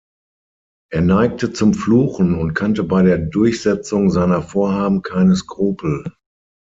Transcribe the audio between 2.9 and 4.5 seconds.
der Durchsetzung seiner